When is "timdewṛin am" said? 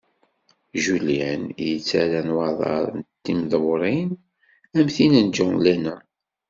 3.25-4.87